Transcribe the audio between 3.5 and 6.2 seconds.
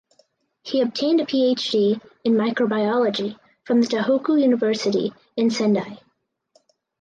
from the Tohoku University in Sendai.